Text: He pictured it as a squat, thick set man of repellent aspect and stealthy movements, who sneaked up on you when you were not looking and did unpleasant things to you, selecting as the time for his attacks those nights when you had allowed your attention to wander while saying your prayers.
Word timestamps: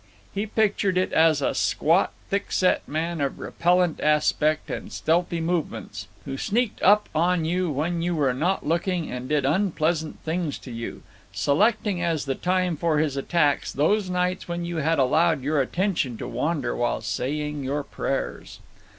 He 0.33 0.47
pictured 0.47 0.97
it 0.97 1.13
as 1.13 1.43
a 1.43 1.53
squat, 1.53 2.11
thick 2.31 2.51
set 2.51 2.87
man 2.87 3.21
of 3.21 3.37
repellent 3.37 3.99
aspect 4.01 4.71
and 4.71 4.91
stealthy 4.91 5.39
movements, 5.39 6.07
who 6.25 6.37
sneaked 6.39 6.81
up 6.81 7.07
on 7.13 7.45
you 7.45 7.69
when 7.69 8.01
you 8.01 8.15
were 8.15 8.33
not 8.33 8.65
looking 8.65 9.11
and 9.11 9.29
did 9.29 9.45
unpleasant 9.45 10.17
things 10.25 10.57
to 10.57 10.71
you, 10.71 11.03
selecting 11.31 12.01
as 12.01 12.25
the 12.25 12.33
time 12.33 12.75
for 12.77 12.97
his 12.97 13.15
attacks 13.15 13.71
those 13.71 14.09
nights 14.09 14.47
when 14.47 14.65
you 14.65 14.77
had 14.77 14.97
allowed 14.97 15.43
your 15.43 15.61
attention 15.61 16.17
to 16.17 16.27
wander 16.27 16.75
while 16.75 17.01
saying 17.01 17.63
your 17.63 17.83
prayers. 17.83 18.59